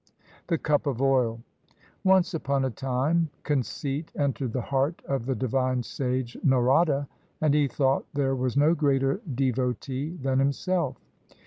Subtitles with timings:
[0.47, 1.41] THE CUP OF OIL
[2.03, 7.07] Once upon a time conceit entered the heart of the divine sage Narada
[7.39, 10.97] and he thought there was no greater devotee than himself.